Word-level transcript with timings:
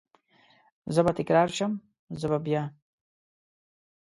زه 0.93 0.99
به 1.05 1.11
تکرار 1.19 1.49
شم، 1.57 1.71
زه 2.19 2.27
به 2.31 2.39
بیا، 2.45 2.63